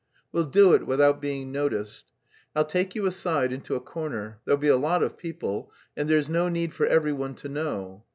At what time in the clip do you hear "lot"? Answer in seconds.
4.75-5.03